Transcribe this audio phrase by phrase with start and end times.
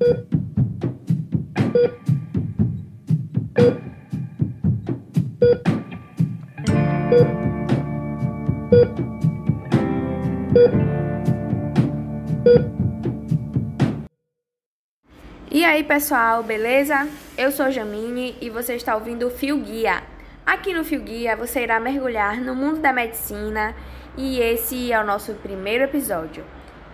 [0.00, 0.06] E
[15.62, 17.06] aí pessoal, beleza?
[17.36, 20.02] Eu sou Jamine e você está ouvindo o Fio Guia.
[20.46, 23.74] Aqui no Fio Guia você irá mergulhar no mundo da medicina
[24.16, 26.42] e esse é o nosso primeiro episódio.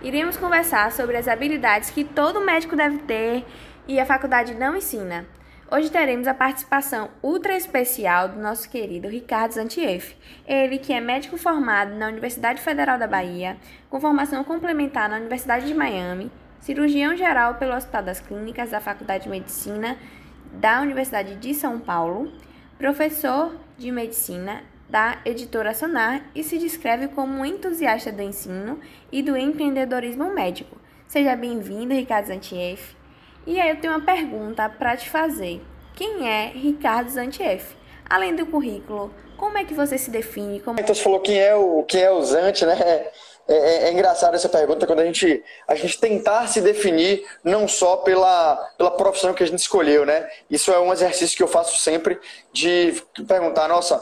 [0.01, 3.43] Iremos conversar sobre as habilidades que todo médico deve ter
[3.87, 5.25] e a faculdade não ensina.
[5.71, 10.15] Hoje teremos a participação ultra especial do nosso querido Ricardo Zantieff,
[10.47, 13.57] ele que é médico formado na Universidade Federal da Bahia,
[13.89, 19.23] com formação complementar na Universidade de Miami cirurgião geral pelo Hospital das Clínicas da Faculdade
[19.23, 19.97] de Medicina
[20.53, 22.31] da Universidade de São Paulo,
[22.77, 28.79] professor de medicina da editora Sonar e se descreve como um entusiasta do ensino
[29.11, 30.77] e do empreendedorismo médico.
[31.07, 32.95] Seja bem-vindo, Ricardo Zantieff.
[33.45, 35.61] E aí eu tenho uma pergunta para te fazer.
[35.95, 37.75] Quem é Ricardo Zantieff?
[38.09, 40.59] Além do currículo, como é que você se define?
[40.59, 40.79] Como...
[40.79, 42.75] Então você falou quem é o, quem é o Zante, né?
[43.47, 47.65] É, é, é, engraçado essa pergunta quando a gente, a gente tentar se definir não
[47.65, 50.29] só pela, pela profissão que a gente escolheu, né?
[50.49, 52.19] Isso é um exercício que eu faço sempre
[52.51, 54.01] de perguntar, nossa,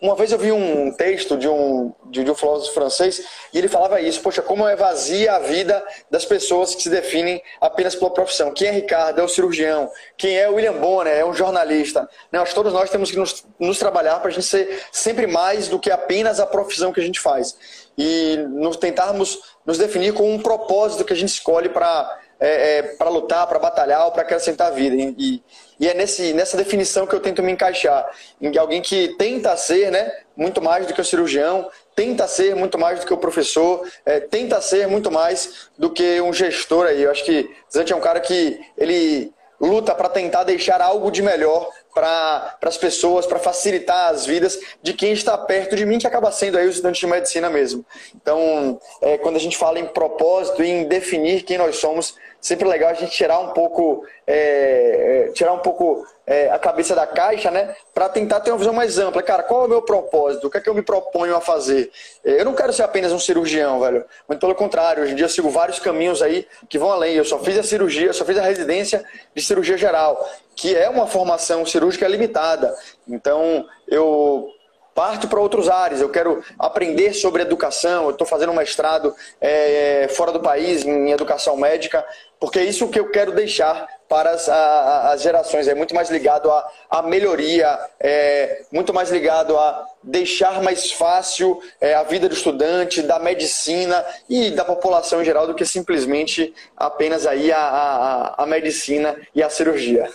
[0.00, 4.00] uma vez eu vi um texto de um, de, um filósofo francês e ele falava
[4.00, 8.52] isso, poxa, como é vazia a vida das pessoas que se definem apenas pela profissão.
[8.52, 9.20] Quem é Ricardo?
[9.20, 9.90] É o cirurgião.
[10.16, 11.12] Quem é William Bonner?
[11.12, 12.08] É um jornalista.
[12.30, 15.80] Nós, todos nós temos que nos, nos trabalhar para a gente ser sempre mais do
[15.80, 17.56] que apenas a profissão que a gente faz
[17.96, 22.82] e nos tentarmos nos definir com um propósito que a gente escolhe para é, é,
[22.82, 24.94] para lutar, para batalhar ou para acrescentar vida.
[24.94, 25.42] E,
[25.80, 28.06] e, é nesse, nessa definição que eu tento me encaixar.
[28.40, 32.78] Em alguém que tenta ser né, muito mais do que o cirurgião, tenta ser muito
[32.78, 37.02] mais do que o professor, é, tenta ser muito mais do que um gestor aí.
[37.02, 41.22] Eu acho que Zante é um cara que ele luta para tentar deixar algo de
[41.22, 46.06] melhor para as pessoas, para facilitar as vidas de quem está perto de mim, que
[46.06, 47.86] acaba sendo aí o estudante de medicina mesmo.
[48.14, 52.14] Então, é, quando a gente fala em propósito, em definir quem nós somos,
[52.46, 56.94] sempre legal a gente tirar um pouco, é, é tirar um pouco é, a cabeça
[56.94, 57.74] da caixa, né?
[57.92, 59.20] Para tentar ter uma visão mais ampla.
[59.20, 60.46] Cara, qual é o meu propósito?
[60.46, 61.90] O que é que eu me proponho a fazer?
[62.24, 64.04] É, eu não quero ser apenas um cirurgião, velho.
[64.28, 67.14] Muito pelo contrário, hoje em dia eu sigo vários caminhos aí que vão além.
[67.14, 69.04] Eu só fiz a cirurgia, eu só fiz a residência
[69.34, 70.24] de cirurgia geral,
[70.54, 72.72] que é uma formação cirúrgica limitada.
[73.08, 74.52] Então, eu
[74.96, 76.00] parto para outros áreas.
[76.00, 78.04] Eu quero aprender sobre educação.
[78.04, 82.04] Eu estou fazendo um mestrado é, fora do país em educação médica,
[82.40, 85.68] porque é isso que eu quero deixar para as, a, as gerações.
[85.68, 91.60] É muito mais ligado à, à melhoria, é muito mais ligado a deixar mais fácil
[91.78, 96.54] é, a vida do estudante, da medicina e da população em geral do que simplesmente
[96.74, 100.10] apenas aí a, a, a medicina e a cirurgia.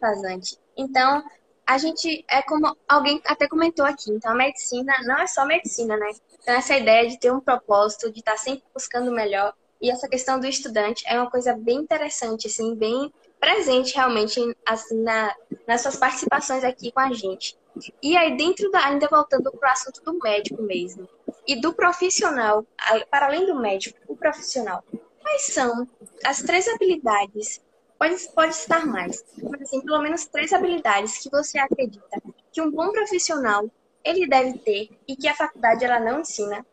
[0.00, 0.58] Bastante.
[0.76, 1.24] Então,
[1.66, 5.96] a gente é como alguém até comentou aqui, então a medicina não é só medicina,
[5.96, 6.10] né?
[6.40, 10.08] Então essa ideia de ter um propósito, de estar sempre buscando o melhor e essa
[10.08, 15.34] questão do estudante é uma coisa bem interessante, assim, bem presente realmente assim na,
[15.66, 17.56] nas suas participações aqui com a gente.
[18.02, 21.08] E aí dentro da, ainda voltando para o assunto do médico mesmo
[21.46, 22.64] e do profissional,
[23.10, 24.82] para além do médico, o profissional,
[25.20, 25.86] quais são
[26.24, 27.60] as três habilidades
[27.98, 29.24] Pode, pode estar mais.
[29.42, 33.70] Mas, assim, pelo menos três habilidades que você acredita que um bom profissional
[34.04, 36.64] ele deve ter e que a faculdade ela não ensina.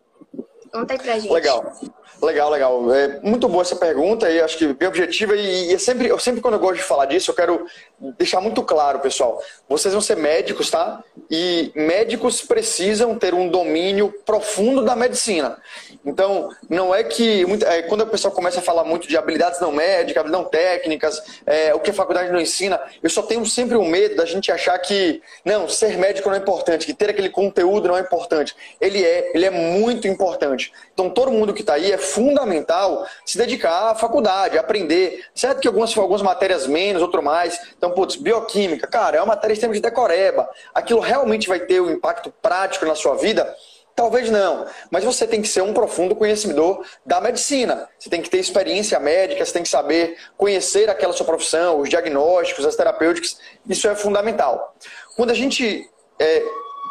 [0.73, 1.31] Conta aí pra gente.
[1.31, 1.72] Legal.
[2.19, 2.94] Legal, legal.
[2.95, 6.41] É muito boa essa pergunta e acho que bem objetiva e, é sempre, eu sempre
[6.41, 7.67] quando eu gosto de falar disso, eu quero
[8.17, 9.41] deixar muito claro, pessoal.
[9.67, 11.03] Vocês vão ser médicos, tá?
[11.29, 15.57] E médicos precisam ter um domínio profundo da medicina.
[16.06, 19.72] Então, não é que é, quando o pessoal começa a falar muito de habilidades não
[19.72, 23.83] médicas, não técnicas, é, o que a faculdade não ensina, eu só tenho sempre o
[23.83, 27.88] medo da gente achar que não, ser médico não é importante, que ter aquele conteúdo
[27.88, 28.56] não é importante.
[28.79, 30.62] Ele é, ele é muito importante.
[30.94, 35.25] Então, todo mundo que está aí é fundamental se dedicar à faculdade, aprender.
[35.33, 37.60] Certo que algumas, algumas matérias menos, outras mais.
[37.77, 40.48] Então, putz, bioquímica, cara, é uma matéria extremamente decoreba.
[40.74, 43.56] Aquilo realmente vai ter um impacto prático na sua vida?
[43.95, 47.88] Talvez não, mas você tem que ser um profundo conhecedor da medicina.
[48.00, 51.89] Você tem que ter experiência médica, você tem que saber conhecer aquela sua profissão, os
[51.89, 53.38] diagnósticos, as terapêuticas.
[53.69, 54.75] Isso é fundamental.
[55.16, 55.88] Quando a gente
[56.19, 56.44] é,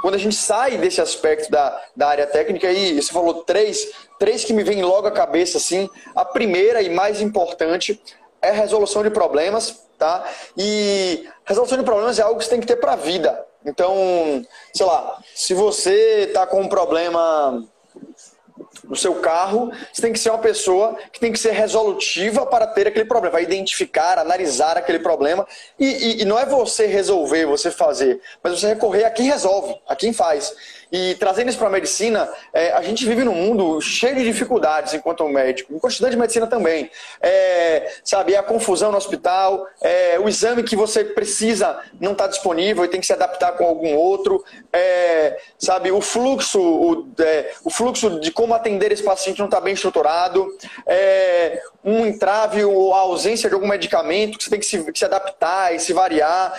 [0.02, 4.44] quando a gente sai desse aspecto da, da área técnica, e você falou três, três
[4.44, 5.88] que me vêm logo à cabeça, assim.
[6.14, 8.02] A primeira e mais importante
[8.42, 10.28] é resolução de problemas, tá?
[10.58, 13.46] E resolução de problemas é algo que você tem que ter para a vida.
[13.64, 14.44] Então,
[14.74, 17.64] sei lá, se você está com um problema
[18.84, 22.66] no seu carro, você tem que ser uma pessoa que tem que ser resolutiva para
[22.66, 25.46] ter aquele problema, vai identificar, analisar aquele problema.
[25.78, 29.74] E, e, e não é você resolver, você fazer, mas você recorrer a quem resolve,
[29.86, 30.54] a quem faz.
[30.92, 34.92] E trazendo isso para a medicina, é, a gente vive num mundo cheio de dificuldades
[34.92, 36.90] enquanto médico, enquanto estudante de medicina também.
[37.18, 42.26] É, sabe, é a confusão no hospital, é, o exame que você precisa não está
[42.26, 47.52] disponível e tem que se adaptar com algum outro, é, sabe, o fluxo, o, é,
[47.64, 50.46] o, fluxo de como atender esse paciente não está bem estruturado,
[50.86, 54.98] é, um entrave ou a ausência de algum medicamento que você tem que se, que
[54.98, 56.58] se adaptar e se variar.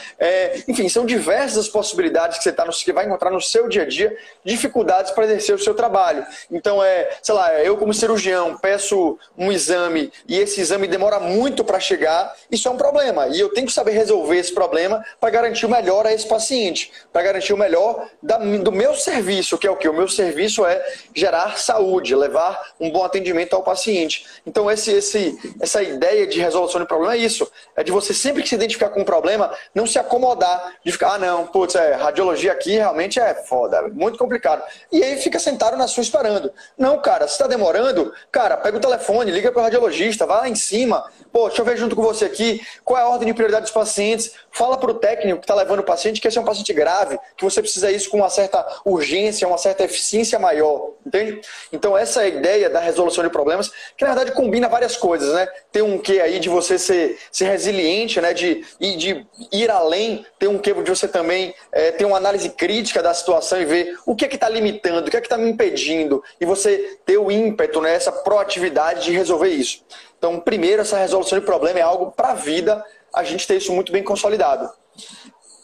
[0.67, 3.83] enfim, são diversas as possibilidades que você, tá no, que vai encontrar no seu dia
[3.83, 6.25] a dia dificuldades para exercer o seu trabalho.
[6.51, 11.63] Então, é, sei lá, eu como cirurgião peço um exame e esse exame demora muito
[11.63, 13.27] para chegar, isso é um problema.
[13.27, 16.91] E eu tenho que saber resolver esse problema para garantir o melhor a esse paciente,
[17.11, 19.87] para garantir o melhor da, do meu serviço, que é o que?
[19.87, 20.83] O meu serviço é
[21.13, 24.25] gerar saúde, levar um bom atendimento ao paciente.
[24.47, 27.49] Então, esse, esse, essa ideia de resolução de problema é isso.
[27.75, 31.15] É de você sempre que se identificar com um problema, não se acomodar, de ficar,
[31.15, 34.63] ah, não, putz, é, radiologia aqui realmente é foda, muito muito complicado.
[34.91, 36.51] E aí fica sentado na sua esperando.
[36.77, 40.49] Não, cara, se está demorando, cara, pega o telefone, liga para o radiologista, vai lá
[40.49, 41.03] em cima.
[41.31, 43.71] Pô, deixa eu ver junto com você aqui qual é a ordem de prioridade dos
[43.71, 44.33] pacientes.
[44.51, 47.17] Fala para o técnico que está levando o paciente que esse é um paciente grave,
[47.35, 50.91] que você precisa isso com uma certa urgência, uma certa eficiência maior.
[51.05, 51.41] Entende?
[51.71, 55.47] Então, essa é ideia da resolução de problemas, que na verdade combina várias coisas, né?
[55.71, 58.33] Tem um quê aí de você ser, ser resiliente, né?
[58.33, 63.01] De, de ir além, tem um quê de você também é, ter uma análise crítica
[63.01, 65.37] da situação e ver o que é que está limitando, o que é que está
[65.37, 69.83] me impedindo, e você ter o ímpeto, né, essa proatividade de resolver isso.
[70.17, 73.73] Então, primeiro, essa resolução de problema é algo para a vida, a gente ter isso
[73.73, 74.69] muito bem consolidado.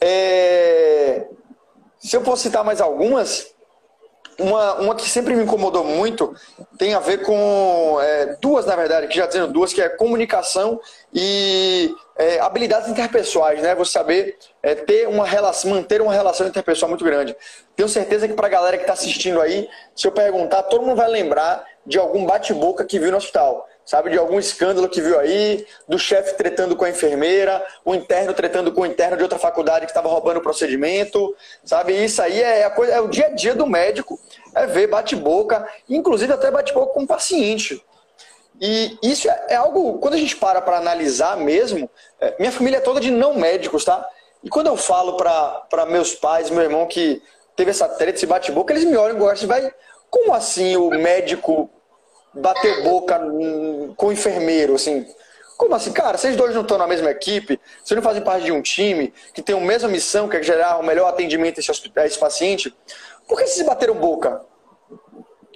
[0.01, 1.25] É...
[1.99, 3.53] Se eu posso citar mais algumas,
[4.39, 6.35] uma, uma que sempre me incomodou muito
[6.77, 10.79] tem a ver com é, duas, na verdade, que já dizendo duas, que é comunicação
[11.13, 13.75] e é, habilidades interpessoais, né?
[13.75, 17.35] Você saber é, ter uma relação, manter uma relação interpessoal muito grande.
[17.75, 20.97] Tenho certeza que para a galera que está assistindo aí, se eu perguntar, todo mundo
[20.97, 25.19] vai lembrar de algum bate-boca que viu no hospital sabe, de algum escândalo que viu
[25.19, 29.39] aí, do chefe tretando com a enfermeira, o interno tretando com o interno de outra
[29.39, 31.93] faculdade que estava roubando o procedimento, sabe?
[31.93, 34.19] Isso aí é, a coisa, é o dia a dia do médico,
[34.53, 37.83] é ver bate-boca, inclusive até bate-boca com o paciente.
[38.61, 41.89] E isso é, é algo, quando a gente para para analisar mesmo,
[42.21, 44.07] é, minha família é toda de não médicos, tá?
[44.43, 47.23] E quando eu falo para meus pais, meu irmão que
[47.55, 49.73] teve essa treta, esse bate-boca, eles me olham e gostam, vai,
[50.11, 51.71] como assim o médico
[52.33, 53.19] bater boca
[53.95, 55.05] com o enfermeiro, assim.
[55.57, 56.17] Como assim, cara?
[56.17, 59.41] Vocês dois não estão na mesma equipe, vocês não fazem parte de um time que
[59.41, 62.73] tem a mesma missão, que é gerar o melhor atendimento a esse, a esse paciente.
[63.27, 64.41] Por que vocês bateram boca?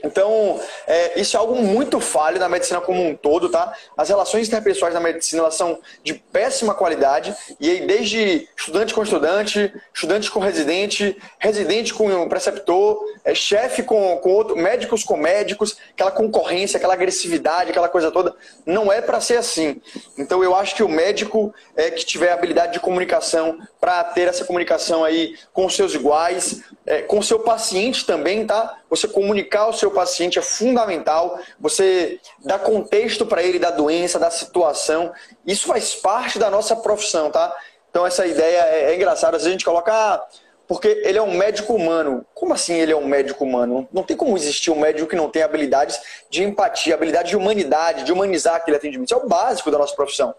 [0.04, 3.74] Então, é, isso é algo muito falho na medicina como um todo, tá?
[3.96, 9.74] As relações interpessoais na medicina são de péssima qualidade, e aí desde estudante com estudante,
[9.94, 16.12] estudante com residente, residente com preceptor, é, chefe com, com outro, médicos com médicos, aquela
[16.12, 18.36] concorrência, aquela agressividade, aquela coisa toda,
[18.66, 19.82] não é para ser assim.
[20.18, 24.44] Então, eu acho que o médico é, que tiver habilidade de comunicação para ter essa
[24.44, 28.80] comunicação aí com os seus iguais, é, com seu paciente também, tá?
[28.90, 31.40] Você comunicar o seu paciente é fundamental.
[31.60, 35.12] Você dar contexto para ele da doença, da situação.
[35.46, 37.56] Isso faz parte da nossa profissão, tá?
[37.90, 39.38] Então essa ideia é, é engraçada.
[39.38, 40.26] Às vezes a gente coloca, ah,
[40.68, 42.26] porque ele é um médico humano.
[42.34, 43.88] Como assim ele é um médico humano?
[43.92, 48.04] Não tem como existir um médico que não tem habilidades de empatia, habilidade de humanidade,
[48.04, 49.08] de humanizar aquele atendimento.
[49.08, 50.36] Isso é o básico da nossa profissão.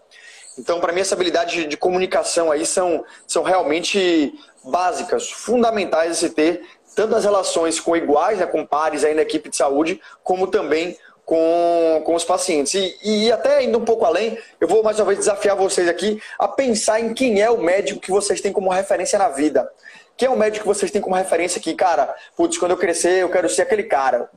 [0.57, 4.33] Então, para mim, essa habilidade de, de comunicação aí são, são realmente
[4.65, 6.63] básicas, fundamentais a se ter,
[6.95, 10.97] tanto nas relações com iguais, né, com pares aí na equipe de saúde, como também
[11.25, 12.73] com, com os pacientes.
[12.73, 16.21] E, e até indo um pouco além, eu vou mais uma vez desafiar vocês aqui
[16.39, 19.69] a pensar em quem é o médico que vocês têm como referência na vida.
[20.15, 21.73] Quem é o médico que vocês têm como referência aqui?
[21.73, 24.29] Cara, putz, quando eu crescer, eu quero ser aquele cara.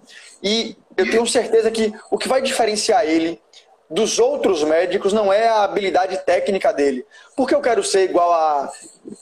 [0.42, 3.40] E eu tenho certeza que o que vai diferenciar ele
[3.90, 7.06] dos outros médicos não é a habilidade técnica dele.
[7.36, 8.70] Por que eu quero ser igual a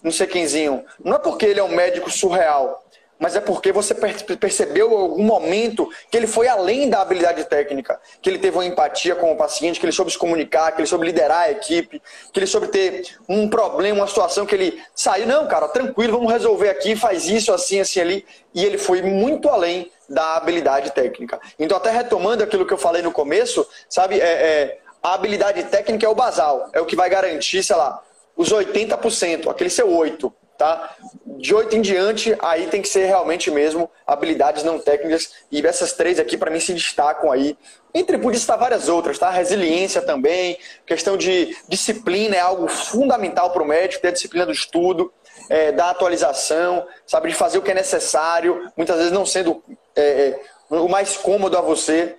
[0.02, 0.84] não sei quemzinho?
[1.02, 2.84] Não é porque ele é um médico surreal,
[3.18, 7.98] mas é porque você percebeu em algum momento que ele foi além da habilidade técnica,
[8.20, 10.88] que ele teve uma empatia com o paciente, que ele soube se comunicar, que ele
[10.88, 15.26] soube liderar a equipe, que ele soube ter um problema, uma situação que ele saiu,
[15.26, 19.48] não, cara, tranquilo, vamos resolver aqui, faz isso, assim, assim, ali, e ele foi muito
[19.48, 21.40] além da habilidade técnica.
[21.58, 26.06] Então, até retomando aquilo que eu falei no começo, sabe, é, é, a habilidade técnica
[26.06, 28.02] é o basal, é o que vai garantir, sei lá,
[28.36, 30.32] os 80%, aquele seu 8%.
[30.56, 30.96] Tá?
[31.26, 35.32] De 8 em diante, aí tem que ser realmente mesmo habilidades não técnicas.
[35.50, 37.56] E essas três aqui, para mim, se destacam aí.
[37.94, 39.30] Entre podia estar várias outras, tá?
[39.30, 44.52] Resiliência também, questão de disciplina é algo fundamental para o médico, ter a disciplina do
[44.52, 45.12] estudo,
[45.48, 49.62] é, da atualização, sabe, de fazer o que é necessário, muitas vezes não sendo
[49.94, 52.16] é, é o mais cômodo a você.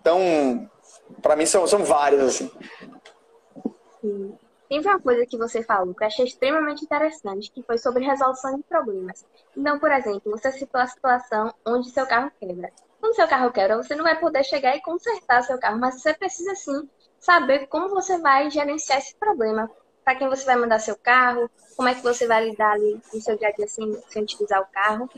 [0.00, 0.68] Então,
[1.20, 2.50] para mim, são, são várias, assim.
[4.00, 4.38] Sim.
[4.68, 8.56] Tem uma coisa que você falou que eu achei extremamente interessante, que foi sobre resolução
[8.56, 9.24] de problemas.
[9.56, 12.70] Então, por exemplo, você citou a situação onde seu carro quebra.
[13.00, 16.12] Quando seu carro quebra, você não vai poder chegar e consertar seu carro, mas você
[16.12, 19.70] precisa sim saber como você vai gerenciar esse problema.
[20.04, 23.20] Para quem você vai mandar seu carro, como é que você vai lidar ali no
[23.20, 25.08] seu dia a dia sem, sem utilizar o carro.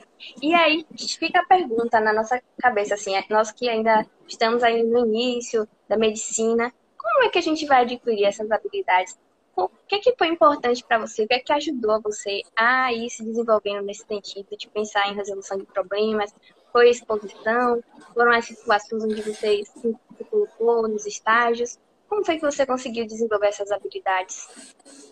[0.42, 0.86] E aí
[1.18, 5.66] fica a pergunta na nossa cabeça, assim, é, nós que ainda estamos aí no início
[5.88, 9.16] da medicina, como é que a gente vai adquirir essas habilidades?
[9.64, 11.24] O que, que foi importante para você?
[11.24, 15.14] O que é que ajudou você a ir se desenvolvendo nesse sentido de pensar em
[15.14, 16.34] resolução de problemas?
[16.72, 17.82] Foi exposição?
[18.14, 19.96] Foram as situações onde você se
[20.30, 21.78] colocou nos estágios?
[22.10, 24.48] Como foi que você conseguiu desenvolver essas habilidades?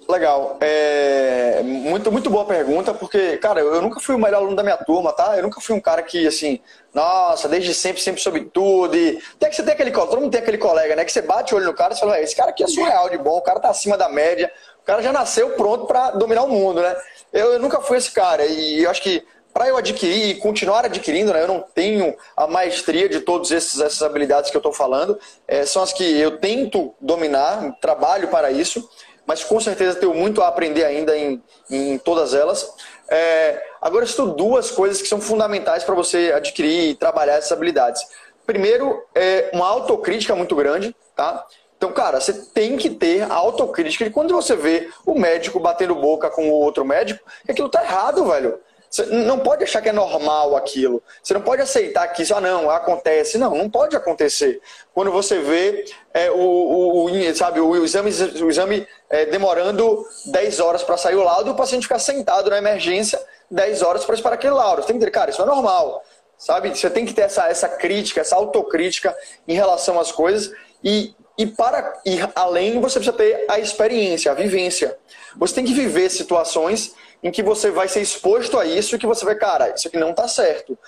[0.09, 0.59] Legal.
[0.61, 4.77] É muito, muito boa pergunta, porque, cara, eu nunca fui o melhor aluno da minha
[4.77, 5.37] turma, tá?
[5.37, 6.61] Eu nunca fui um cara que, assim,
[6.93, 8.97] nossa, desde sempre, sempre soube tudo.
[8.97, 11.05] E que você tem aquele todo mundo tem aquele colega, né?
[11.05, 13.17] Que você bate o olho no cara e fala, esse cara aqui é surreal de
[13.17, 14.51] bom, o cara tá acima da média,
[14.83, 16.97] o cara já nasceu pronto para dominar o mundo, né?
[17.33, 18.45] Eu, eu nunca fui esse cara.
[18.45, 19.25] E eu acho que
[19.59, 24.01] para eu adquirir e continuar adquirindo, né, eu não tenho a maestria de todas essas
[24.01, 28.89] habilidades que eu estou falando, é, são as que eu tento dominar, trabalho para isso,
[29.27, 32.73] mas com certeza tenho muito a aprender ainda em, em todas elas.
[33.11, 38.01] É, agora, estou duas coisas que são fundamentais para você adquirir e trabalhar essas habilidades.
[38.47, 41.45] Primeiro, é uma autocrítica muito grande, tá?
[41.77, 46.31] Então, cara, você tem que ter autocrítica de quando você vê o médico batendo boca
[46.31, 48.61] com o outro médico, que aquilo tá errado, velho.
[48.91, 51.03] Você não pode achar que é normal aquilo.
[51.23, 53.37] Você não pode aceitar que isso, ah, não, acontece.
[53.37, 54.61] Não, não pode acontecer.
[54.95, 58.11] Quando você vê é, o, o, o, sabe, o exame,
[58.43, 62.49] o exame é, demorando 10 horas para sair o laudo e o paciente ficar sentado
[62.49, 64.83] na emergência 10 horas para esperar aquele laudo.
[64.83, 66.03] Você tem que dizer, cara, isso é normal.
[66.39, 66.71] Sabe?
[66.71, 69.15] Você tem que ter essa, essa crítica, essa autocrítica
[69.47, 70.53] em relação às coisas.
[70.83, 74.97] E, e para ir além, você precisa ter a experiência, a vivência.
[75.37, 79.07] Você tem que viver situações em que você vai ser exposto a isso e que
[79.07, 80.79] você vai, cara, isso aqui não está certo.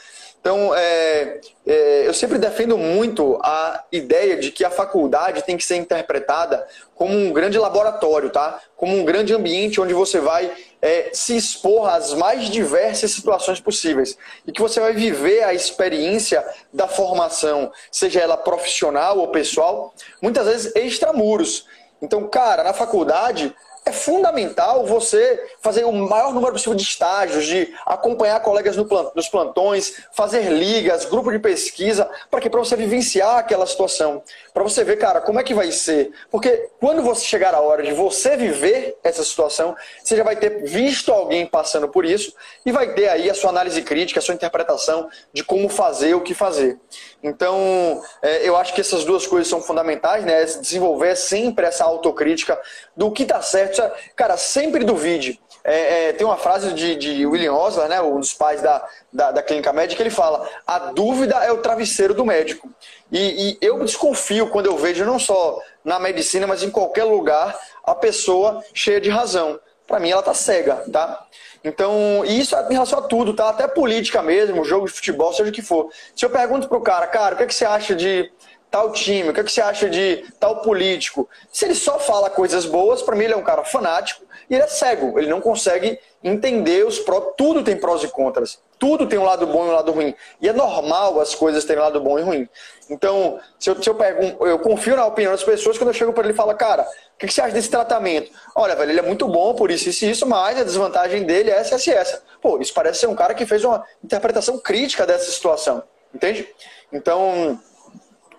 [0.40, 5.64] Então, é, é, eu sempre defendo muito a ideia de que a faculdade tem que
[5.64, 8.58] ser interpretada como um grande laboratório, tá?
[8.74, 14.16] Como um grande ambiente onde você vai é, se expor às mais diversas situações possíveis
[14.46, 20.46] e que você vai viver a experiência da formação, seja ela profissional ou pessoal, muitas
[20.46, 21.66] vezes extramuros.
[22.00, 23.54] Então, cara, na faculdade
[23.90, 30.04] é fundamental você fazer o maior número possível de estágios, de acompanhar colegas nos plantões,
[30.12, 34.22] fazer ligas, grupo de pesquisa, para que para você vivenciar aquela situação,
[34.54, 36.12] para você ver, cara, como é que vai ser.
[36.30, 40.62] Porque quando você chegar a hora de você viver essa situação, você já vai ter
[40.64, 42.32] visto alguém passando por isso
[42.64, 46.20] e vai ter aí a sua análise crítica, a sua interpretação de como fazer, o
[46.20, 46.78] que fazer.
[47.22, 50.44] Então, é, eu acho que essas duas coisas são fundamentais, né?
[50.44, 52.58] Desenvolver sempre essa autocrítica
[52.96, 53.79] do que está certo.
[54.16, 55.40] Cara, sempre duvide.
[55.62, 58.82] É, é, tem uma frase de, de, William Osler, né, um dos pais da,
[59.12, 62.68] da, da, clínica médica, ele fala: a dúvida é o travesseiro do médico.
[63.12, 67.58] E, e eu desconfio quando eu vejo, não só na medicina, mas em qualquer lugar,
[67.84, 69.60] a pessoa cheia de razão.
[69.86, 71.26] Para mim, ela tá cega, tá?
[71.62, 73.50] Então, e isso é em relação a tudo, tá?
[73.50, 75.90] Até política mesmo, jogo de futebol, seja o que for.
[76.16, 78.32] Se eu pergunto pro cara, cara, o que, é que você acha de
[78.70, 79.28] tal time?
[79.28, 81.28] O que, é que você acha de tal político?
[81.52, 84.62] Se ele só fala coisas boas, para mim ele é um cara fanático e ele
[84.62, 85.18] é cego.
[85.18, 87.20] Ele não consegue entender os pró.
[87.20, 88.58] Tudo tem prós e contras.
[88.78, 90.14] Tudo tem um lado bom e um lado ruim.
[90.40, 92.48] E é normal as coisas terem lado bom e ruim.
[92.88, 96.12] Então, se eu, se eu pergunto, eu confio na opinião das pessoas quando eu chego
[96.12, 98.32] para ele e falo, cara, o que, você acha desse tratamento?
[98.56, 101.50] Olha, velho, ele é muito bom por isso, isso e isso, mas a desvantagem dele
[101.50, 102.22] é essa, essa e essa.
[102.40, 106.48] Pô, isso parece ser um cara que fez uma interpretação crítica dessa situação, entende?
[106.92, 107.60] Então,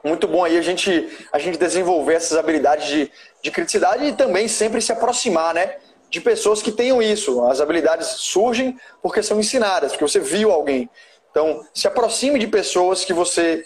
[0.03, 3.11] muito bom aí a gente, a gente desenvolver essas habilidades de,
[3.43, 5.75] de criticidade e também sempre se aproximar, né?
[6.09, 7.43] De pessoas que tenham isso.
[7.45, 10.89] As habilidades surgem porque são ensinadas, porque você viu alguém.
[11.29, 13.65] Então, se aproxime de pessoas que você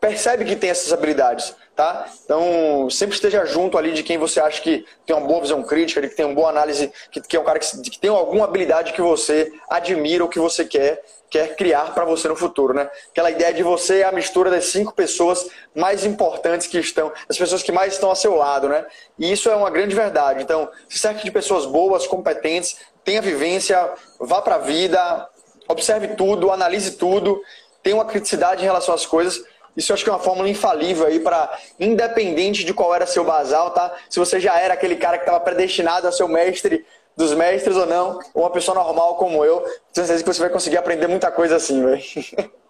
[0.00, 1.54] percebe que tem essas habilidades.
[1.74, 2.06] tá?
[2.24, 6.00] Então, sempre esteja junto ali de quem você acha que tem uma boa visão crítica,
[6.06, 8.92] que tem uma boa análise, que, que é um cara que, que tem alguma habilidade
[8.92, 11.02] que você admira ou que você quer
[11.34, 12.88] quer criar para você no futuro, né?
[13.10, 17.36] Aquela ideia de você é a mistura das cinco pessoas mais importantes que estão, as
[17.36, 18.86] pessoas que mais estão ao seu lado, né?
[19.18, 20.44] E isso é uma grande verdade.
[20.44, 25.28] Então, se cerque de pessoas boas, competentes, tenha vivência, vá para a vida,
[25.66, 27.42] observe tudo, analise tudo,
[27.82, 29.42] tenha uma criticidade em relação às coisas.
[29.76, 33.24] Isso eu acho que é uma fórmula infalível aí para, independente de qual era seu
[33.24, 33.92] basal, tá?
[34.08, 37.76] Se você já era aquele cara que estava predestinado a ser o mestre dos mestres
[37.76, 39.60] ou não, ou uma pessoa normal como eu,
[39.92, 42.02] tenho certeza que você vai conseguir aprender muita coisa assim, velho.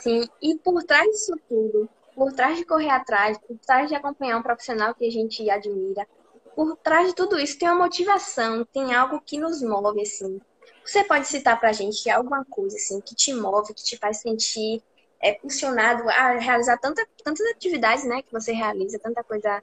[0.00, 4.38] Sim, e por trás disso tudo, por trás de correr atrás, por trás de acompanhar
[4.38, 6.06] um profissional que a gente admira,
[6.54, 10.40] por trás de tudo isso tem uma motivação, tem algo que nos move, assim.
[10.84, 14.82] Você pode citar pra gente alguma coisa, assim, que te move, que te faz sentir
[15.20, 19.62] é, funcionado a realizar tanta, tantas atividades, né, que você realiza, tanta coisa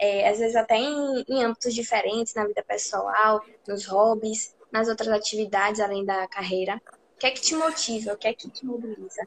[0.00, 5.08] é, às vezes até em, em âmbitos diferentes, na vida pessoal, nos hobbies, nas outras
[5.08, 6.80] atividades além da carreira?
[7.16, 8.14] O que é que te motiva?
[8.14, 9.22] O que é que te mobiliza?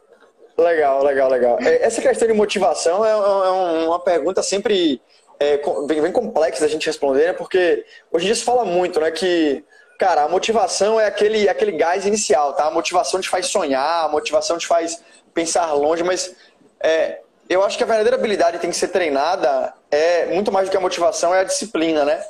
[0.58, 1.60] Legal, legal, legal.
[1.62, 5.00] É, essa questão de motivação é, é uma pergunta sempre
[5.40, 7.34] é, bem, bem, complexa da gente responder, né?
[7.34, 9.64] porque hoje em dia se fala muito né, que,
[10.00, 12.66] cara, a motivação é aquele, aquele gás inicial, tá?
[12.66, 15.04] A motivação te faz sonhar, a motivação te faz
[15.34, 16.36] pensar longe, mas
[16.80, 20.72] é, eu acho que a verdadeira habilidade tem que ser treinada é muito mais do
[20.72, 22.24] que a motivação, é a disciplina, né?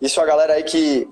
[0.00, 1.08] Isso a galera aí que,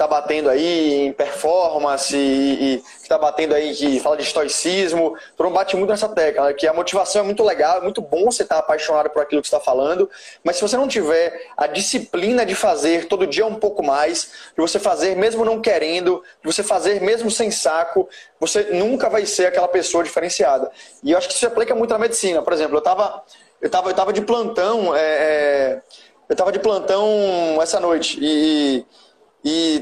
[0.00, 5.50] está batendo aí em performance e, e está batendo aí que fala de estoicismo, todo
[5.50, 6.54] bate muito nessa tecla, né?
[6.54, 9.42] que a motivação é muito legal, é muito bom você estar tá apaixonado por aquilo
[9.42, 10.08] que está falando,
[10.42, 14.60] mas se você não tiver a disciplina de fazer todo dia um pouco mais, de
[14.62, 18.08] você fazer mesmo não querendo, de você fazer mesmo sem saco,
[18.40, 20.70] você nunca vai ser aquela pessoa diferenciada.
[21.02, 22.40] E eu acho que isso se aplica muito na medicina.
[22.40, 23.22] Por exemplo, eu estava
[23.60, 25.82] eu tava, eu tava de plantão, é, é,
[26.26, 28.84] eu estava de plantão essa noite e e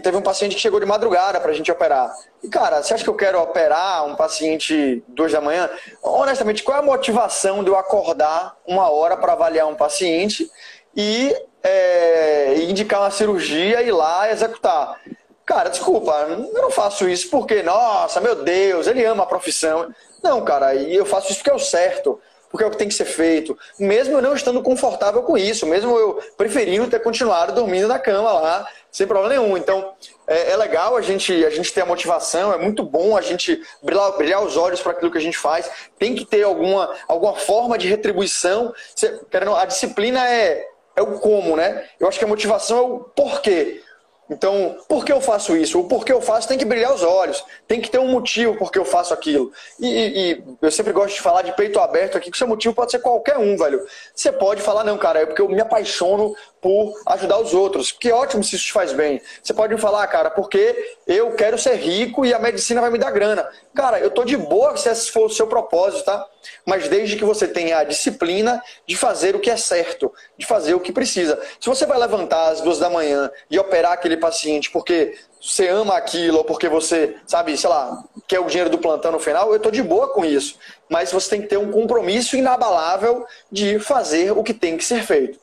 [0.03, 2.15] teve um paciente que chegou de madrugada para a gente operar.
[2.43, 5.69] E, cara, você acha que eu quero operar um paciente duas da manhã?
[6.03, 10.49] Honestamente, qual é a motivação de eu acordar uma hora para avaliar um paciente
[10.97, 15.00] e é, indicar uma cirurgia e ir lá executar?
[15.45, 19.93] Cara, desculpa, eu não faço isso porque, nossa, meu Deus, ele ama a profissão.
[20.23, 22.88] Não, cara, e eu faço isso porque é o certo porque é o que tem
[22.88, 23.57] que ser feito.
[23.79, 28.33] Mesmo eu não estando confortável com isso, mesmo eu preferindo ter continuado dormindo na cama
[28.33, 29.57] lá, sem problema nenhum.
[29.57, 29.92] Então,
[30.27, 33.61] é, é, legal a gente, a gente ter a motivação, é muito bom a gente
[33.83, 35.70] brilhar, brilhar os olhos para aquilo que a gente faz.
[35.98, 38.72] Tem que ter alguma, alguma forma de retribuição.
[38.94, 39.20] Você,
[39.57, 41.88] a disciplina é, é o como, né?
[41.98, 43.83] Eu acho que a motivação é o porquê.
[44.31, 45.81] Então, por que eu faço isso?
[45.81, 48.70] O porquê eu faço tem que brilhar os olhos, tem que ter um motivo por
[48.70, 49.51] que eu faço aquilo.
[49.81, 52.74] E, e, eu sempre gosto de falar de peito aberto aqui, que o seu motivo
[52.74, 53.81] pode ser qualquer um, velho.
[54.14, 57.92] Você pode falar, não, cara, é porque eu me apaixono por ajudar os outros.
[57.92, 59.21] Que ótimo se isso te faz bem.
[59.42, 62.99] Você pode me falar, cara, porque eu quero ser rico e a medicina vai me
[62.99, 63.49] dar grana.
[63.75, 66.27] Cara, eu tô de boa se esse for o seu propósito, tá?
[66.66, 70.75] Mas desde que você tenha a disciplina de fazer o que é certo, de fazer
[70.75, 71.40] o que precisa.
[71.61, 75.97] Se você vai levantar às duas da manhã e operar aquele paciente porque você ama
[75.97, 79.61] aquilo ou porque você, sabe, sei lá, quer o dinheiro do plantão no final, eu
[79.61, 80.57] tô de boa com isso.
[80.88, 85.03] Mas você tem que ter um compromisso inabalável de fazer o que tem que ser
[85.03, 85.38] feito.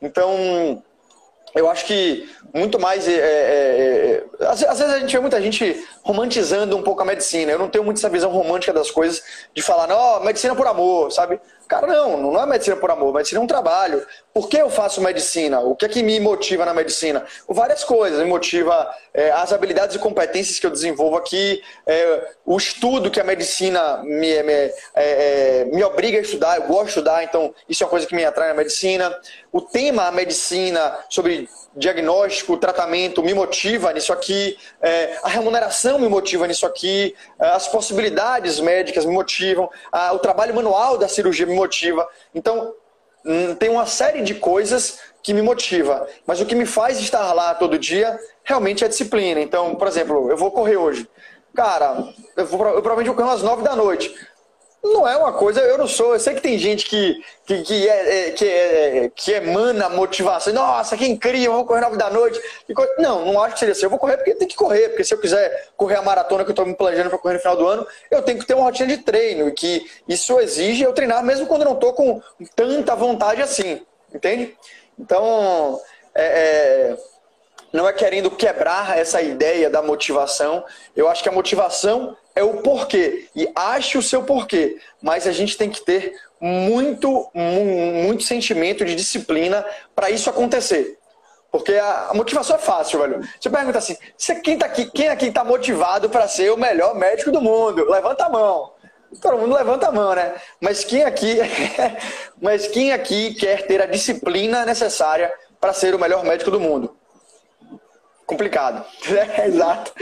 [0.00, 0.82] Então,
[1.54, 3.08] eu acho que muito mais.
[3.08, 7.04] É, é, é, é, às, vezes a gente vê muita gente romantizando um pouco a
[7.04, 7.50] medicina.
[7.50, 9.20] Eu não tenho muito essa visão romântica das coisas
[9.52, 11.40] de falar, não, medicina por amor, sabe?
[11.66, 14.06] Cara, não, não é medicina por amor, medicina é um trabalho.
[14.32, 15.58] Por que eu faço medicina?
[15.58, 17.26] O que é que me motiva na medicina?
[17.48, 18.20] Várias coisas.
[18.20, 23.18] Me motiva é, as habilidades e competências que eu desenvolvo aqui, é, o estudo que
[23.18, 27.52] a medicina me, me, é, é, me obriga a estudar, eu gosto de estudar, então
[27.68, 29.12] isso é uma coisa que me atrai na medicina.
[29.50, 36.08] O tema a medicina sobre diagnóstico, tratamento me motiva nisso aqui, é, a remuneração me
[36.08, 41.46] motiva nisso aqui, é, as possibilidades médicas me motivam, a, o trabalho manual da cirurgia
[41.46, 42.06] me motiva.
[42.34, 42.74] Então,
[43.24, 47.32] hum, tem uma série de coisas que me motiva, mas o que me faz estar
[47.32, 49.40] lá todo dia realmente é a disciplina.
[49.40, 51.08] Então, por exemplo, eu vou correr hoje.
[51.54, 54.14] Cara, eu, vou, eu provavelmente vou correr às nove da noite
[54.92, 57.88] não é uma coisa, eu não sou, eu sei que tem gente que, que, que,
[57.88, 62.40] é, é, que, é, que emana motivação, nossa, que incrível, vou correr nove da noite.
[62.98, 65.14] Não, não acho que seria assim, eu vou correr porque tem que correr, porque se
[65.14, 67.66] eu quiser correr a maratona que eu estou me planejando para correr no final do
[67.66, 71.24] ano, eu tenho que ter uma rotina de treino, e que isso exige eu treinar
[71.24, 72.20] mesmo quando eu não estou com
[72.54, 73.82] tanta vontade assim,
[74.14, 74.56] entende?
[74.98, 75.80] Então,
[76.14, 76.24] é,
[76.92, 76.96] é
[77.76, 80.64] não é querendo quebrar essa ideia da motivação.
[80.96, 83.28] Eu acho que a motivação é o porquê.
[83.36, 84.78] E ache o seu porquê.
[85.02, 90.98] Mas a gente tem que ter muito, muito sentimento de disciplina para isso acontecer.
[91.50, 93.20] Porque a, motivação é fácil, velho.
[93.40, 96.94] Você pergunta assim: você, quem, tá aqui, quem aqui está motivado para ser o melhor
[96.94, 97.88] médico do mundo?
[97.88, 98.72] Levanta a mão.
[99.20, 100.34] Todo mundo levanta a mão, né?
[100.60, 101.38] Mas quem aqui,
[102.40, 106.95] mas quem aqui quer ter a disciplina necessária para ser o melhor médico do mundo?
[108.26, 108.84] Complicado.
[109.08, 109.92] É, exato.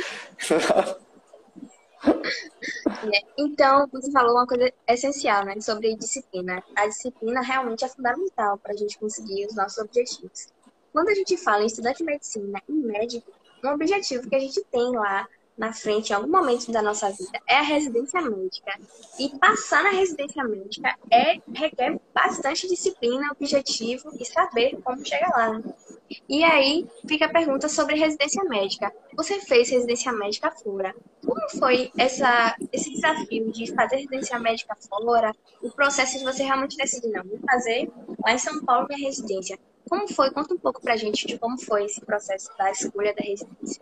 [3.13, 6.63] É, então, você falou uma coisa essencial, né, sobre disciplina.
[6.75, 10.49] A disciplina realmente é fundamental para a gente conseguir os nossos objetivos.
[10.93, 13.31] Quando a gente fala em estudante de medicina e médico,
[13.65, 17.41] um objetivo que a gente tem lá na frente, em algum momento da nossa vida,
[17.49, 18.73] é a residência médica.
[19.19, 25.59] E passar na residência médica é, requer bastante disciplina, objetivo e saber como chegar lá.
[25.59, 25.75] Né?
[26.29, 28.93] E aí fica a pergunta sobre residência médica.
[29.17, 30.95] Você fez residência médica fora.
[31.25, 35.33] Como foi essa, esse desafio de fazer residência médica fora?
[35.63, 37.91] O processo de você realmente decidir, não, vou fazer
[38.25, 39.59] lá em São Paulo minha residência.
[39.89, 40.31] Como foi?
[40.31, 43.81] Conta um pouco pra gente de como foi esse processo da escolha da residência.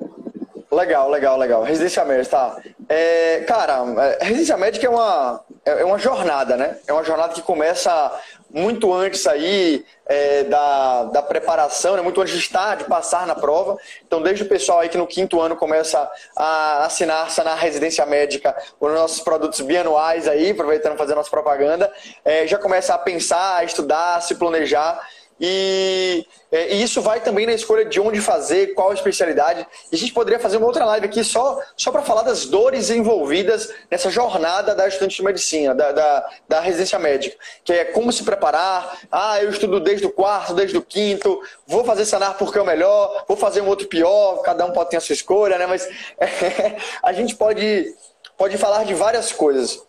[0.70, 1.62] Legal, legal, legal.
[1.62, 2.62] Residência médica, tá.
[2.88, 6.78] É, cara, é, residência médica é uma, é, é uma jornada, né?
[6.86, 8.20] É uma jornada que começa
[8.52, 12.02] muito antes aí é, da, da preparação, né?
[12.02, 13.78] muito antes de estar, de passar na prova.
[14.06, 18.54] Então, desde o pessoal aí que no quinto ano começa a assinar-se na residência médica
[18.78, 21.90] os nossos produtos bianuais aí, aproveitando fazer nossa propaganda,
[22.24, 25.00] é, já começa a pensar, a estudar, a se planejar.
[25.44, 29.66] E, é, e, isso vai também na escolha de onde fazer, qual especialidade.
[29.90, 32.90] E a gente poderia fazer uma outra live aqui só, só para falar das dores
[32.90, 38.12] envolvidas nessa jornada da estudante de medicina, da, da, da, residência médica, que é como
[38.12, 39.00] se preparar.
[39.10, 42.64] Ah, eu estudo desde o quarto, desde o quinto, vou fazer sanar porque é o
[42.64, 45.66] melhor, vou fazer um outro pior, cada um pode ter a sua escolha, né?
[45.66, 45.88] Mas
[46.20, 47.92] é, a gente pode,
[48.38, 49.82] pode falar de várias coisas.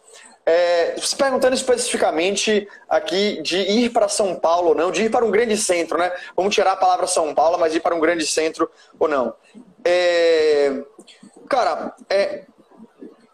[0.46, 5.24] É, se perguntando especificamente aqui de ir para São Paulo ou não, de ir para
[5.24, 6.12] um grande centro, né?
[6.36, 9.34] Vamos tirar a palavra São Paulo, mas ir para um grande centro ou não.
[9.86, 10.84] É,
[11.48, 12.44] cara, é,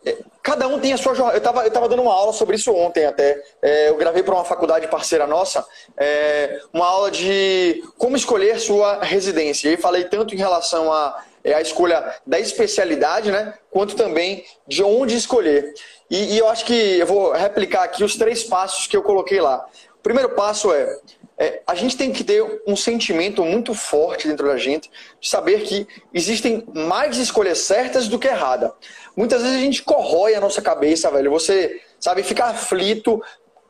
[0.06, 1.38] é cada um tem a sua jornada.
[1.38, 3.44] Eu estava eu tava dando uma aula sobre isso ontem até.
[3.62, 5.66] É, eu gravei para uma faculdade parceira nossa
[5.98, 9.70] é, uma aula de como escolher sua residência.
[9.70, 13.54] E falei tanto em relação a é a escolha da especialidade, né?
[13.70, 15.74] Quanto também de onde escolher.
[16.10, 19.40] E, e, eu acho que eu vou replicar aqui os três passos que eu coloquei
[19.40, 19.66] lá.
[20.00, 20.98] O primeiro passo é,
[21.38, 24.90] é, a gente tem que ter um sentimento muito forte dentro da gente
[25.22, 28.72] de saber que existem mais escolhas certas do que erradas.
[29.16, 31.32] Muitas vezes a gente corrói a nossa cabeça, velho.
[31.32, 33.22] Você, sabe, fica aflito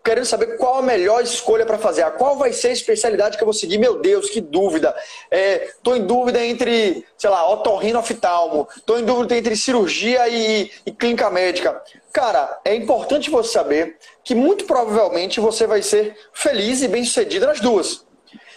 [0.09, 2.03] querendo saber qual a melhor escolha para fazer.
[2.13, 3.77] Qual vai ser a especialidade que eu vou seguir?
[3.77, 4.95] Meu Deus, que dúvida.
[5.29, 8.67] É, em dúvida entre, sei lá, otorrino-oftalmo.
[8.75, 11.79] Estou em dúvida entre cirurgia e, e clínica médica.
[12.11, 17.45] Cara, é importante você saber que muito provavelmente você vai ser feliz e bem sucedido
[17.45, 18.03] nas duas.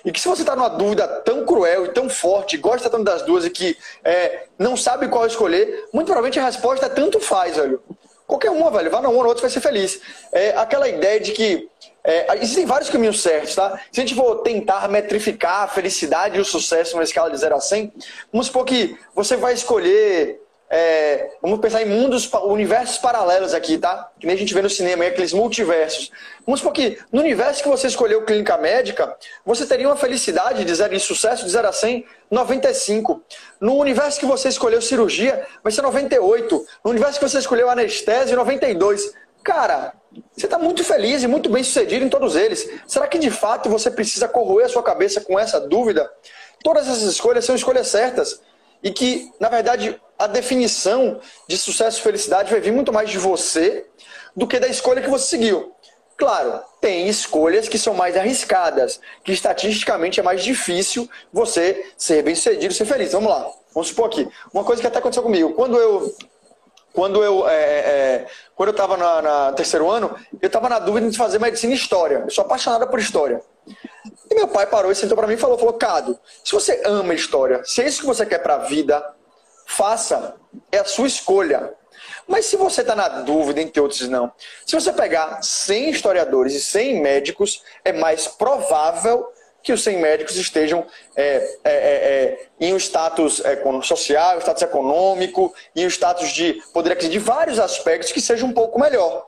[0.07, 3.21] E que se você está numa dúvida tão cruel e tão forte, gosta tanto das
[3.23, 7.57] duas e que é, não sabe qual escolher, muito provavelmente a resposta é tanto faz,
[7.57, 7.83] velho.
[8.33, 8.90] Qualquer uma, velho.
[8.90, 10.01] Vá na uma, na outra, vai ser feliz.
[10.33, 11.68] É aquela ideia de que
[12.03, 13.79] é, existem vários caminhos certos, tá?
[13.92, 17.55] Se a gente for tentar metrificar a felicidade e o sucesso numa escala de 0
[17.55, 17.92] a 100,
[18.33, 20.40] vamos supor que você vai escolher.
[20.75, 24.11] É, vamos pensar em mundos, universos paralelos aqui, tá?
[24.19, 26.11] Que nem a gente vê no cinema, aqueles multiversos.
[26.47, 30.75] Vamos supor que no universo que você escolheu clínica médica, você teria uma felicidade de
[30.75, 33.23] zero, de sucesso de 0 a 100, 95.
[33.61, 36.67] No universo que você escolheu cirurgia, vai ser 98.
[36.83, 39.13] No universo que você escolheu anestesia, 92.
[39.45, 39.93] Cara,
[40.35, 42.67] você está muito feliz e muito bem sucedido em todos eles.
[42.87, 46.11] Será que de fato você precisa corroer a sua cabeça com essa dúvida?
[46.65, 48.41] Todas essas escolhas são escolhas certas.
[48.83, 53.18] E que, na verdade, a definição de sucesso e felicidade vai vir muito mais de
[53.18, 53.87] você
[54.37, 55.73] do que da escolha que você seguiu.
[56.16, 62.35] Claro, tem escolhas que são mais arriscadas, que estatisticamente é mais difícil você ser bem
[62.35, 63.12] sucedido, ser feliz.
[63.12, 64.29] Vamos lá, vamos supor aqui.
[64.53, 65.55] Uma coisa que até aconteceu comigo.
[65.55, 66.14] Quando eu
[66.92, 71.16] quando eu é, é, quando eu estava no terceiro ano, eu estava na dúvida de
[71.16, 72.22] fazer medicina e história.
[72.24, 73.40] Eu sou apaixonada por história.
[74.31, 77.14] E meu pai parou e sentou para mim e falou, falou, Cado, se você ama
[77.14, 79.05] história, se é isso que você quer para a vida,
[79.66, 80.35] faça.
[80.70, 81.72] É a sua escolha.
[82.26, 84.33] Mas se você está na dúvida, entre outros não,
[84.66, 89.32] se você pegar 100 historiadores e 100 médicos, é mais provável
[89.62, 93.42] que os 100 médicos estejam é, é, é, é em um status
[93.83, 98.81] social, status econômico, em um status de poder de vários aspectos que seja um pouco
[98.81, 99.27] melhor.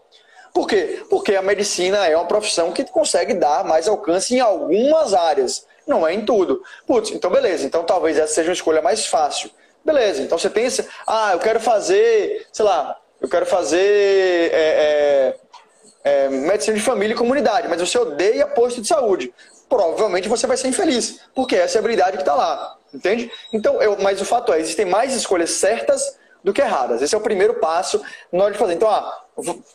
[0.53, 1.03] Por quê?
[1.11, 6.07] Porque a medicina é uma profissão que consegue dar mais alcance em algumas áreas, não
[6.07, 6.63] é em tudo.
[6.87, 9.51] Putz, então beleza, então talvez essa seja uma escolha mais fácil.
[9.85, 10.87] Beleza, então você tem esse.
[11.07, 15.37] Ah, eu quero fazer, sei lá, eu quero fazer é, é,
[16.05, 19.35] é, medicina de família e comunidade, mas você odeia posto de saúde.
[19.75, 22.77] Provavelmente você vai ser infeliz, porque essa é a habilidade que está lá.
[22.95, 23.29] Entende?
[23.53, 27.03] Então, eu, mas o fato é, existem mais escolhas certas do que erradas.
[27.03, 28.01] Esse é o primeiro passo
[28.33, 28.75] na hora de fazer.
[28.75, 29.25] Então, ah,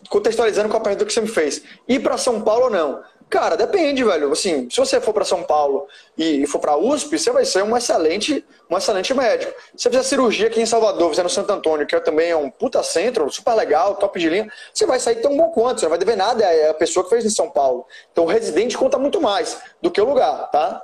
[0.10, 1.62] contextualizando com a pergunta que você me fez.
[1.86, 3.04] Ir para São Paulo ou não?
[3.30, 4.32] Cara, depende, velho.
[4.32, 5.88] Assim, se você for para São Paulo
[6.18, 9.54] e for para USP, você vai ser um excelente, um excelente médico.
[9.76, 12.36] Se você fizer cirurgia aqui em Salvador, fizer no Santo Antônio, que é também é
[12.36, 15.80] um puta centro, super legal, top de linha, você vai sair tão bom quanto.
[15.80, 17.86] Você não vai dever nada é a pessoa que fez em São Paulo.
[18.12, 20.82] Então, o residente conta muito mais do que o lugar, tá?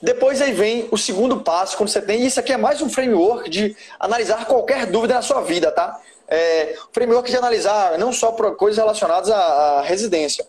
[0.00, 2.24] Depois aí vem o segundo passo, quando você tem.
[2.24, 6.00] Isso aqui é mais um framework de analisar qualquer dúvida na sua vida, tá?
[6.28, 10.46] É, framework de analisar não só coisas relacionadas à, à residência.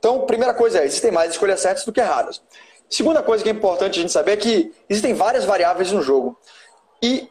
[0.00, 2.42] Então, primeira coisa é, existem mais escolhas certas do que erradas.
[2.88, 6.36] Segunda coisa que é importante a gente saber é que existem várias variáveis no jogo.
[7.02, 7.30] E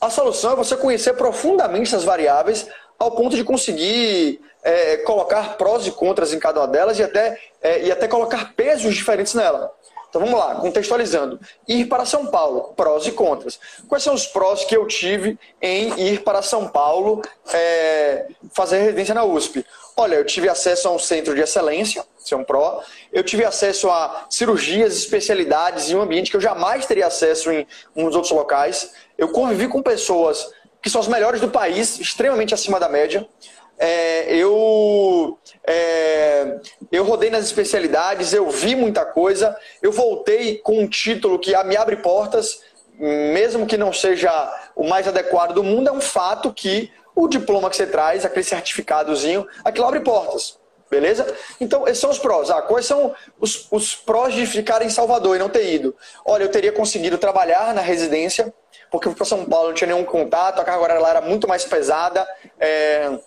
[0.00, 2.66] a solução é você conhecer profundamente essas variáveis
[2.98, 7.38] ao ponto de conseguir é, colocar prós e contras em cada uma delas e até,
[7.62, 9.72] é, e até colocar pesos diferentes nela.
[10.08, 11.38] Então vamos lá, contextualizando.
[11.68, 13.60] Ir para São Paulo, prós e contras.
[13.88, 19.14] Quais são os prós que eu tive em ir para São Paulo é, fazer residência
[19.14, 19.64] na USP?
[20.00, 22.82] Olha, eu tive acesso a um centro de excelência, é um pró.
[23.12, 27.66] Eu tive acesso a cirurgias, especialidades em um ambiente que eu jamais teria acesso em
[27.94, 28.92] uns outros locais.
[29.18, 33.28] Eu convivi com pessoas que são as melhores do país, extremamente acima da média.
[33.78, 36.60] É, eu, é,
[36.90, 41.76] eu rodei nas especialidades, eu vi muita coisa, eu voltei com um título que me
[41.76, 42.62] abre portas,
[42.98, 44.30] mesmo que não seja
[44.74, 46.90] o mais adequado do mundo, é um fato que
[47.24, 50.58] o diploma que você traz, aquele certificadozinho, aquilo abre portas.
[50.90, 51.24] Beleza?
[51.60, 52.50] Então, esses são os prós.
[52.50, 55.94] Ah, quais são os, os prós de ficar em Salvador e não ter ido?
[56.24, 58.52] Olha, eu teria conseguido trabalhar na residência,
[58.90, 61.20] porque eu fui para São Paulo, não tinha nenhum contato, a carga horária lá era
[61.20, 62.26] muito mais pesada.
[62.58, 63.20] É,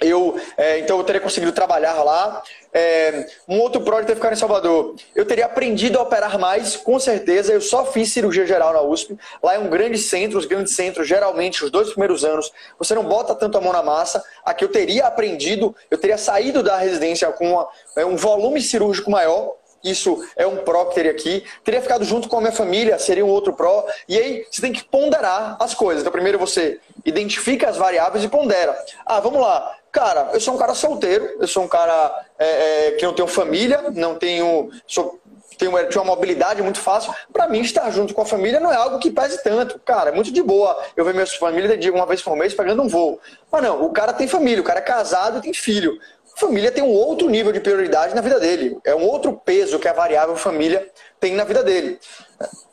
[0.00, 2.42] eu, é, então eu teria conseguido trabalhar lá.
[2.72, 4.94] É, um outro pró de ter ficado em Salvador.
[5.14, 7.52] Eu teria aprendido a operar mais, com certeza.
[7.52, 9.18] Eu só fiz cirurgia geral na USP.
[9.42, 13.04] Lá é um grande centro, os grandes centros, geralmente, os dois primeiros anos, você não
[13.04, 14.22] bota tanto a mão na massa.
[14.44, 19.10] Aqui eu teria aprendido, eu teria saído da residência com uma, é, um volume cirúrgico
[19.10, 19.54] maior.
[19.82, 21.44] Isso é um pró que teria aqui.
[21.64, 23.86] Teria ficado junto com a minha família, seria um outro pró.
[24.08, 26.02] E aí você tem que ponderar as coisas.
[26.02, 28.76] Então, primeiro você identifica as variáveis e pondera.
[29.06, 29.77] Ah, vamos lá.
[29.90, 33.28] Cara, eu sou um cara solteiro, eu sou um cara é, é, que não tenho
[33.28, 34.70] família, não tenho.
[34.86, 35.18] Sou,
[35.56, 37.12] tenho, tenho uma mobilidade muito fácil.
[37.32, 39.78] Para mim, estar junto com a família não é algo que pese tanto.
[39.80, 40.78] Cara, é muito de boa.
[40.96, 43.18] Eu ver minha família de uma vez por mês pegando um voo.
[43.50, 45.98] Mas não, o cara tem família, o cara é casado tem filho.
[46.36, 48.78] Família tem um outro nível de prioridade na vida dele.
[48.84, 51.98] É um outro peso que a variável família tem na vida dele.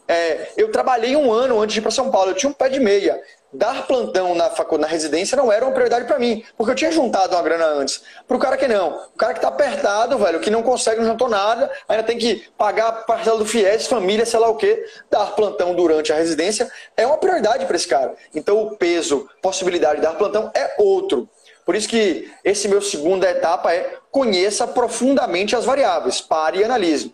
[0.08, 2.70] É, eu trabalhei um ano antes de ir para São Paulo, eu tinha um pé
[2.70, 3.20] de meia
[3.58, 7.36] dar plantão na, na residência não era uma prioridade para mim, porque eu tinha juntado
[7.36, 8.02] uma grana antes.
[8.28, 11.08] Para o cara que não, o cara que está apertado, velho, que não consegue, não
[11.08, 14.86] juntou nada, ainda tem que pagar a parcela do FIES, família, sei lá o quê,
[15.10, 18.14] dar plantão durante a residência é uma prioridade para esse cara.
[18.34, 21.30] Então o peso, possibilidade de dar plantão é outro.
[21.66, 27.14] Por isso que esse meu segunda etapa é conheça profundamente as variáveis, pare e analise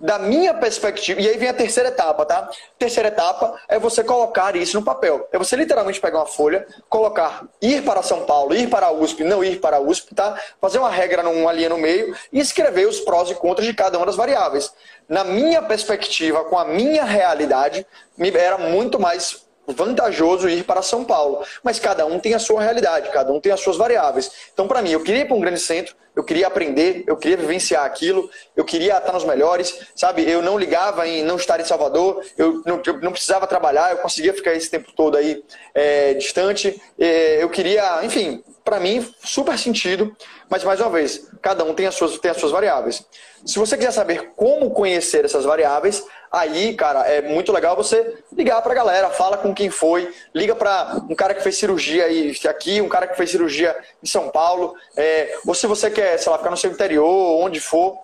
[0.00, 2.48] da minha perspectiva, e aí vem a terceira etapa, tá?
[2.78, 5.28] Terceira etapa é você colocar isso no papel.
[5.32, 9.24] É você literalmente pegar uma folha, colocar ir para São Paulo, ir para a USP,
[9.24, 10.38] não ir para a USP, tá?
[10.60, 13.96] Fazer uma regra numa linha no meio e escrever os prós e contras de cada
[13.96, 14.72] uma das variáveis.
[15.08, 17.86] Na minha perspectiva, com a minha realidade,
[18.18, 21.44] era muito mais vantajoso ir para São Paulo.
[21.62, 24.30] Mas cada um tem a sua realidade, cada um tem as suas variáveis.
[24.52, 27.36] Então, para mim, eu queria ir para um grande centro, eu queria aprender, eu queria
[27.36, 30.28] vivenciar aquilo, eu queria estar nos melhores, sabe?
[30.28, 33.98] Eu não ligava em não estar em Salvador, eu não, eu não precisava trabalhar, eu
[33.98, 36.80] conseguia ficar esse tempo todo aí é, distante.
[36.98, 40.16] É, eu queria, enfim, para mim, super sentido,
[40.48, 43.04] mas mais uma vez, cada um tem as suas, tem as suas variáveis.
[43.44, 48.60] Se você quiser saber como conhecer essas variáveis, aí, cara, é muito legal você ligar
[48.62, 52.36] para a galera, fala com quem foi, liga para um cara que fez cirurgia aí,
[52.48, 56.30] aqui, um cara que fez cirurgia em São Paulo, é, ou se você quer, sei
[56.30, 57.98] lá, ficar no seu interior, onde for,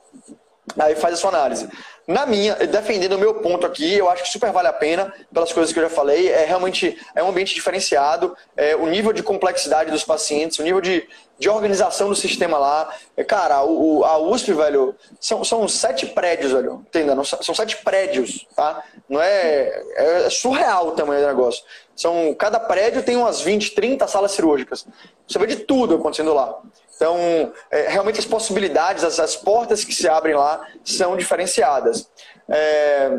[0.79, 1.69] aí faz a sua análise.
[2.07, 5.53] Na minha, defendendo o meu ponto aqui, eu acho que super vale a pena, pelas
[5.53, 9.23] coisas que eu já falei, é realmente é um ambiente diferenciado, é, o nível de
[9.23, 12.93] complexidade dos pacientes, o nível de, de organização do sistema lá.
[13.17, 17.25] É, cara, o, a USP, velho, são, são sete prédios, velho, entendeu?
[17.25, 18.83] São sete prédios, tá?
[19.09, 21.63] Não é, é surreal o tamanho do negócio.
[21.95, 24.85] São, cada prédio tem umas 20, 30 salas cirúrgicas.
[25.29, 26.59] Você vê de tudo acontecendo lá.
[27.03, 32.09] Então, é, realmente as possibilidades, as, as, portas que se abrem lá são diferenciadas.
[32.49, 33.11] É,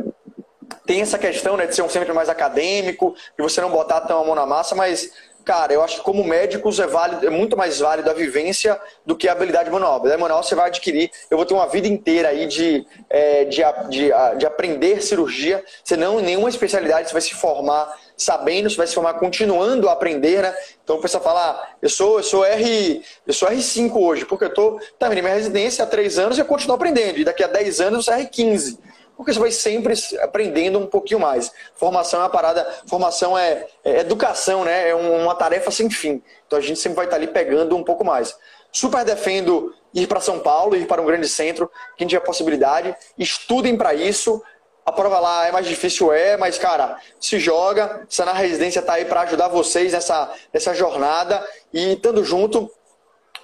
[0.85, 4.21] tem essa questão né, de ser um centro mais acadêmico, de você não botar tão
[4.21, 5.11] a mão na massa, mas
[5.43, 9.17] cara, eu acho que como médicos é, válido, é muito mais válido a vivência do
[9.17, 9.91] que a habilidade manual.
[9.91, 13.43] A habilidade manual você vai adquirir, eu vou ter uma vida inteira aí de, é,
[13.43, 18.77] de, de, de, aprender cirurgia, senão em nenhuma especialidade você vai se formar sabendo, você
[18.77, 20.55] vai se formar continuando a aprender, né?
[20.83, 24.45] Então o pessoal fala, ah, eu sou, eu sou R, eu sou R5 hoje, porque
[24.45, 27.47] eu estou terminando minha residência há três anos e eu continuo aprendendo, e daqui a
[27.47, 28.77] 10 anos eu sou R15
[29.15, 31.51] porque você vai sempre aprendendo um pouquinho mais.
[31.75, 34.89] Formação é uma parada, formação é, é educação, né?
[34.89, 36.21] É uma tarefa sem fim.
[36.47, 38.35] Então a gente sempre vai estar ali pegando um pouco mais.
[38.71, 43.77] Super defendo ir para São Paulo, ir para um grande centro, quem tiver possibilidade, estudem
[43.77, 44.41] para isso.
[44.85, 48.05] A prova lá é mais difícil, é, mas, cara, se joga.
[48.19, 52.69] na Residência está aí para ajudar vocês nessa, nessa jornada e estando junto,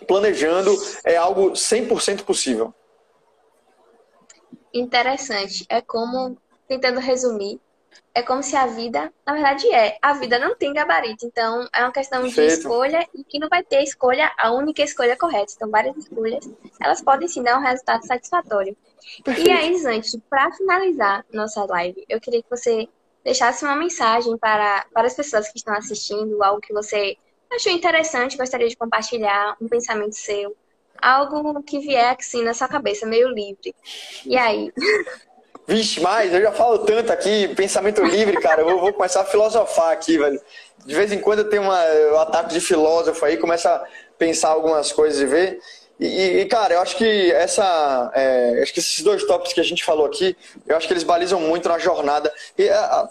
[0.07, 0.75] planejando,
[1.05, 2.73] é algo 100% possível
[4.73, 5.65] interessante.
[5.69, 7.59] É como, tentando resumir,
[8.13, 11.83] é como se a vida, na verdade é, a vida não tem gabarito, então é
[11.83, 15.53] uma questão de escolha e que não vai ter escolha, a única escolha correta.
[15.55, 16.49] Então, várias escolhas,
[16.81, 18.75] elas podem sim dar um resultado satisfatório.
[19.23, 19.49] Perfeito.
[19.49, 22.87] E aí, Zante, para finalizar nossa live, eu queria que você
[23.23, 27.17] deixasse uma mensagem para, para as pessoas que estão assistindo, algo que você
[27.51, 30.55] achou interessante, gostaria de compartilhar, um pensamento seu,
[31.01, 33.75] algo que vier assim na sua cabeça, meio livre.
[34.25, 34.71] E aí?
[35.67, 38.61] Vixe, mas eu já falo tanto aqui, pensamento livre, cara.
[38.61, 40.41] Eu vou, vou começar a filosofar aqui, velho.
[40.85, 41.83] De vez em quando eu tenho uma,
[42.13, 43.85] um ataque de filósofo aí, começa a
[44.17, 45.59] pensar algumas coisas e ver.
[45.99, 48.11] E, e, cara, eu acho que essa.
[48.15, 50.35] É, acho que esses dois tópicos que a gente falou aqui,
[50.65, 52.33] eu acho que eles balizam muito na jornada.
[52.57, 53.09] E a,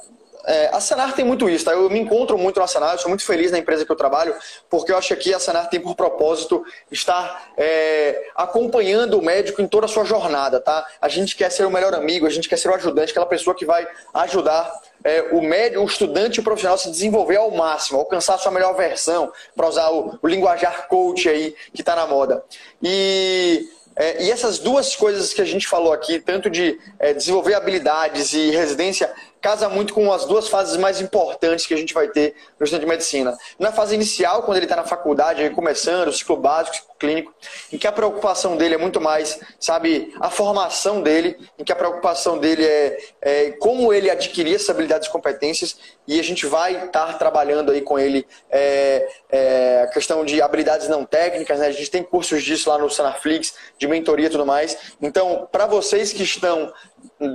[0.48, 1.72] é, a Senar tem muito isso, tá?
[1.72, 4.34] Eu me encontro muito na Senar, sou muito feliz na empresa que eu trabalho,
[4.70, 9.68] porque eu acho que a Senar tem por propósito estar é, acompanhando o médico em
[9.68, 10.86] toda a sua jornada, tá?
[11.02, 13.54] A gente quer ser o melhor amigo, a gente quer ser o ajudante, aquela pessoa
[13.54, 14.72] que vai ajudar
[15.04, 18.50] é, o médico, o estudante e o profissional se desenvolver ao máximo, alcançar a sua
[18.50, 22.42] melhor versão, para usar o, o linguajar coach aí que está na moda.
[22.82, 27.54] E é, e essas duas coisas que a gente falou aqui, tanto de é, desenvolver
[27.54, 32.08] habilidades e residência, casa muito com as duas fases mais importantes que a gente vai
[32.08, 33.36] ter no estudante de medicina.
[33.58, 37.34] Na fase inicial, quando ele está na faculdade, começando, o ciclo básico, ciclo clínico,
[37.72, 41.76] em que a preocupação dele é muito mais, sabe, a formação dele, em que a
[41.76, 46.86] preocupação dele é, é como ele adquirir essas habilidades e competências, e a gente vai
[46.86, 51.66] estar trabalhando aí com ele é, é, a questão de habilidades não técnicas, né?
[51.66, 54.76] A gente tem cursos disso lá no Sanarflix, de mentoria e tudo mais.
[55.00, 56.72] Então, para vocês que estão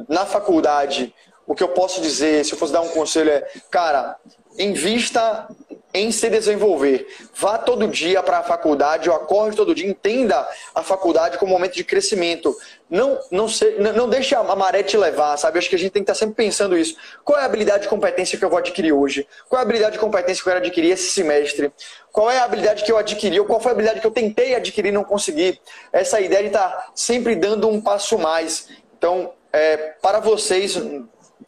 [0.07, 1.13] na faculdade
[1.45, 4.17] o que eu posso dizer, se eu fosse dar um conselho, é, cara,
[4.57, 5.47] invista
[5.93, 7.07] em se desenvolver.
[7.35, 11.55] Vá todo dia para a faculdade, ou acorde todo dia, entenda a faculdade como um
[11.55, 12.55] momento de crescimento.
[12.89, 15.59] Não, não, se, não deixe a maré te levar, sabe?
[15.59, 16.95] Acho que a gente tem que estar sempre pensando isso.
[17.23, 19.27] Qual é a habilidade e competência que eu vou adquirir hoje?
[19.47, 21.71] Qual é a habilidade e competência que eu quero adquirir esse semestre?
[22.11, 23.39] Qual é a habilidade que eu adquiri?
[23.39, 25.59] Ou qual foi a habilidade que eu tentei adquirir e não consegui?
[25.91, 28.67] Essa ideia de estar sempre dando um passo mais.
[28.97, 30.75] Então, é, para vocês,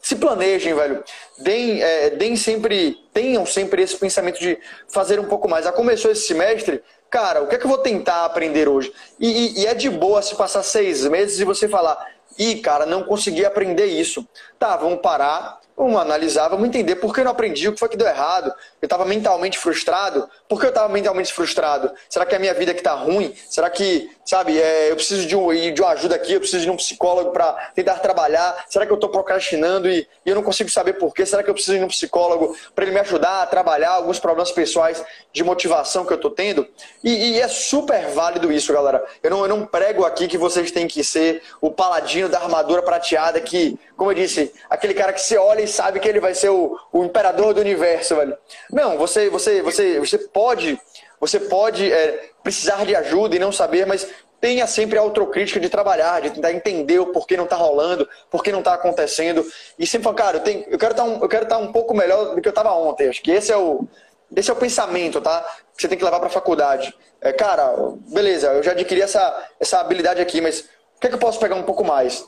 [0.06, 1.04] se planejem, velho.
[1.40, 4.56] Deem, é, deem sempre, tenham sempre esse pensamento de
[4.88, 5.66] fazer um pouco mais.
[5.66, 8.94] Já começou esse semestre, cara, o que é que eu vou tentar aprender hoje?
[9.20, 11.98] E, e, e é de boa se passar seis meses e você falar,
[12.38, 14.24] ih, cara, não consegui aprender isso.
[14.60, 17.90] Tá, vamos parar, Vamos analisar, vamos entender por que eu não aprendi, o que foi
[17.90, 18.48] que deu errado.
[18.82, 20.30] Eu estava mentalmente frustrado.
[20.48, 21.92] Por que eu estava mentalmente frustrado?
[22.10, 23.36] Será que é a minha vida que está ruim?
[23.50, 26.70] Será que, sabe, é, eu preciso de, um, de uma ajuda aqui, eu preciso de
[26.72, 28.66] um psicólogo para tentar trabalhar?
[28.68, 31.26] Será que eu estou procrastinando e, e, eu não consigo saber por quê?
[31.26, 34.52] Será que eu preciso de um psicólogo para ele me ajudar a trabalhar alguns problemas
[34.52, 36.68] pessoais de motivação que eu estou tendo?
[37.04, 39.06] E, e, é super válido isso, galera.
[39.22, 42.82] Eu não, eu não prego aqui que vocês têm que ser o paladino da armadura
[42.82, 46.50] prateada que, como eu disse, aquele cara que você olha sabe que ele vai ser
[46.50, 48.36] o, o imperador do universo, velho.
[48.72, 50.80] Não, você, você, você, você pode,
[51.26, 54.08] você pode é, precisar de ajuda e não saber, mas
[54.40, 58.52] tenha sempre a autocrítica de trabalhar, de tentar entender o porquê não está rolando, porquê
[58.52, 59.44] não está acontecendo.
[59.80, 62.36] E sempre falar, cara, eu, tenho, eu quero tá um, estar tá um pouco melhor
[62.36, 63.10] do que eu estava ontem.
[63.10, 63.88] Acho que esse é o,
[64.36, 65.42] esse é o pensamento, tá?
[65.76, 66.94] Que você tem que levar para a faculdade.
[67.22, 67.74] É, cara,
[68.08, 71.40] beleza, eu já adquiri essa, essa habilidade aqui, mas o que, é que eu posso
[71.40, 72.24] pegar um pouco mais?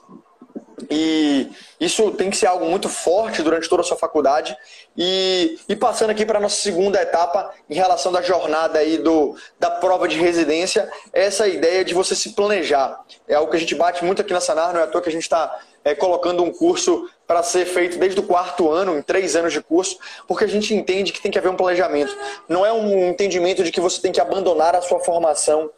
[0.89, 4.55] E isso tem que ser algo muito forte durante toda a sua faculdade.
[4.95, 9.35] E, e passando aqui para a nossa segunda etapa, em relação da jornada aí do,
[9.59, 13.03] da prova de residência, essa ideia de você se planejar.
[13.27, 15.09] É algo que a gente bate muito aqui na Sanar, não é à toa que
[15.09, 19.01] a gente está é, colocando um curso para ser feito desde o quarto ano, em
[19.01, 22.15] três anos de curso, porque a gente entende que tem que haver um planejamento.
[22.47, 25.69] Não é um entendimento de que você tem que abandonar a sua formação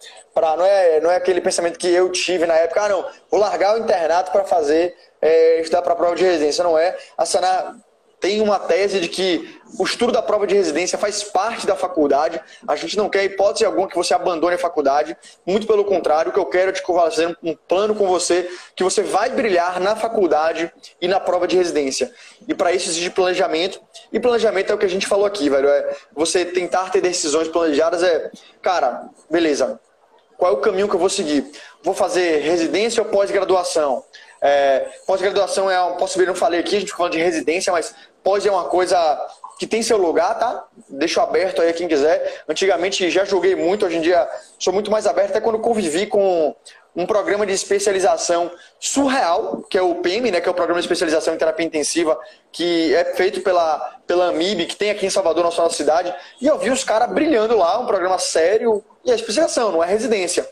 [0.42, 3.76] não é não é aquele pensamento que eu tive na época, ah não, vou largar
[3.76, 6.96] o internato para fazer é, estudar para a prova de residência, não é.
[7.18, 7.76] A Sana
[8.20, 12.42] tem uma tese de que o estudo da prova de residência faz parte da faculdade.
[12.68, 15.16] A gente não quer hipótese alguma que você abandone a faculdade.
[15.46, 18.84] Muito pelo contrário, o que eu quero é te fazer um plano com você que
[18.84, 22.12] você vai brilhar na faculdade e na prova de residência.
[22.48, 23.80] E para isso exige planejamento.
[24.12, 25.70] E planejamento é o que a gente falou aqui, velho.
[25.70, 28.04] É você tentar ter decisões planejadas.
[28.04, 28.32] É,
[28.62, 29.80] cara, beleza.
[30.40, 31.52] Qual é o caminho que eu vou seguir?
[31.84, 34.06] Vou fazer residência ou pós-graduação?
[34.42, 38.46] É, pós-graduação é posso ver, não falei aqui, a gente falando de residência, mas pós
[38.46, 38.98] é uma coisa
[39.60, 40.66] que tem seu lugar, tá?
[40.88, 42.44] Deixo aberto aí quem quiser.
[42.48, 44.26] Antigamente já joguei muito, hoje em dia
[44.58, 46.56] sou muito mais aberto, até quando convivi com
[46.96, 50.86] um programa de especialização surreal, que é o PEM, né, que é o Programa de
[50.86, 52.18] Especialização em Terapia Intensiva,
[52.52, 56.48] que é feito pela, pela AMIB, que tem aqui em Salvador, na nossa cidade, e
[56.48, 60.48] eu vi os caras brilhando lá, um programa sério, e é especialização, não é residência.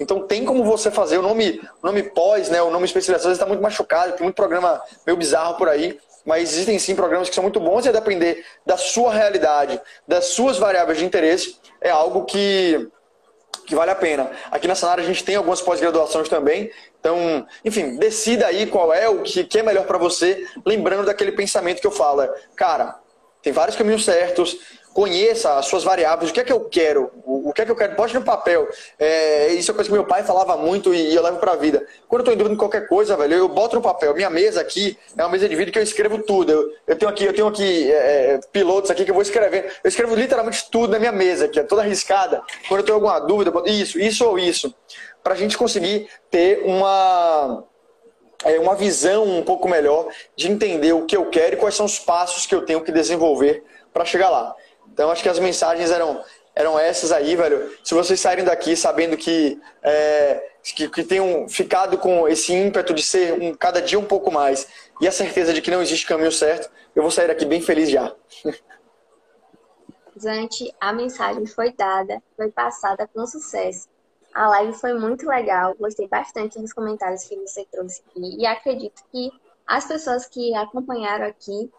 [0.00, 3.46] Então tem como você fazer o nome, o nome pós, né, o nome especialização está
[3.46, 7.42] muito machucado, tem muito programa meio bizarro por aí, mas existem sim programas que são
[7.42, 12.24] muito bons e a depender da sua realidade, das suas variáveis de interesse, é algo
[12.24, 12.88] que,
[13.66, 14.30] que vale a pena.
[14.50, 19.08] Aqui na Sanara a gente tem algumas pós-graduações também, então, enfim, decida aí qual é
[19.08, 23.01] o que, que é melhor para você, lembrando daquele pensamento que eu falo, é, cara,
[23.42, 24.56] tem vários caminhos certos,
[24.92, 27.76] conheça as suas variáveis, o que é que eu quero, o que é que eu
[27.76, 28.68] quero, bote no papel.
[28.98, 31.86] É, isso é coisa que meu pai falava muito e eu levo pra vida.
[32.08, 34.14] Quando eu tô em dúvida em qualquer coisa, velho, eu boto no papel.
[34.14, 36.52] Minha mesa aqui é uma mesa de vídeo que eu escrevo tudo.
[36.52, 39.66] Eu, eu tenho aqui, eu tenho aqui é, é pilotos aqui que eu vou escrevendo.
[39.82, 42.42] Eu escrevo literalmente tudo na minha mesa, que é toda arriscada.
[42.68, 44.74] Quando eu tenho alguma dúvida, eu boto isso, isso ou isso.
[45.22, 47.64] Pra gente conseguir ter uma
[48.44, 51.86] é, uma visão um pouco melhor de entender o que eu quero e quais são
[51.86, 54.54] os passos que eu tenho que desenvolver para chegar lá.
[54.92, 56.22] Então acho que as mensagens eram,
[56.54, 57.70] eram essas aí, velho.
[57.82, 63.02] Se vocês saírem daqui sabendo que, é, que, que tenham ficado com esse ímpeto de
[63.02, 64.66] ser um, cada dia um pouco mais
[65.00, 67.90] e a certeza de que não existe caminho certo, eu vou sair daqui bem feliz
[67.90, 68.14] já.
[70.18, 73.88] Zante, a mensagem foi dada, foi passada com sucesso.
[74.34, 79.02] A live foi muito legal, gostei bastante dos comentários que você trouxe aqui e acredito
[79.10, 79.30] que
[79.66, 81.70] as pessoas que acompanharam aqui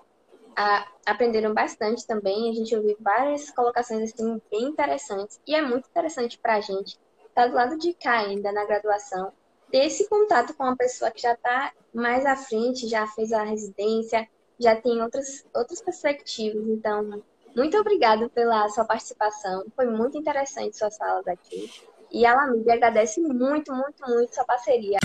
[0.56, 2.50] a, aprenderam bastante também.
[2.50, 5.40] A gente ouviu várias colocações assim, bem interessantes.
[5.48, 8.66] E é muito interessante para a gente estar tá do lado de cá ainda na
[8.66, 9.32] graduação,
[9.72, 13.44] ter esse contato com uma pessoa que já está mais à frente, já fez a
[13.44, 14.28] residência,
[14.60, 16.68] já tem outras, outras perspectivas.
[16.68, 17.24] Então,
[17.56, 19.66] muito obrigada pela sua participação.
[19.76, 21.72] Foi muito interessante suas falas aqui.
[22.14, 25.00] E a Lamig agradece muito, muito, muito sua parceria.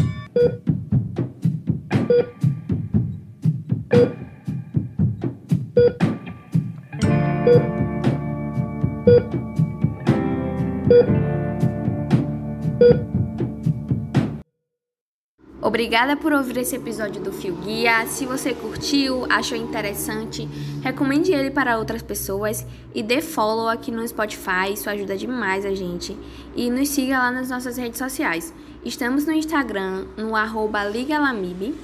[15.69, 18.07] Obrigada por ouvir esse episódio do Fio Guia.
[18.07, 20.49] Se você curtiu, achou interessante,
[20.83, 25.75] recomende ele para outras pessoas e dê follow aqui no Spotify, isso ajuda demais a
[25.75, 26.17] gente.
[26.57, 28.55] E nos siga lá nas nossas redes sociais.
[28.83, 31.75] Estamos no Instagram, no arroba Ligalamib.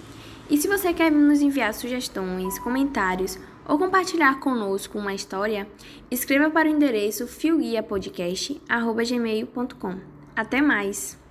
[0.49, 5.68] E se você quer nos enviar sugestões, comentários ou compartilhar conosco uma história,
[6.11, 9.99] escreva para o endereço fioguiapodcast.gmail.com.
[10.35, 11.22] Até mais!